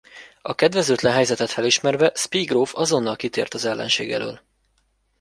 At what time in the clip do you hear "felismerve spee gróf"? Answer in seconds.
1.49-2.75